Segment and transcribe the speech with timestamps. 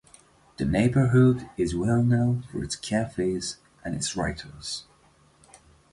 [0.57, 4.85] The neighborhood is well known for its cafes and its writers.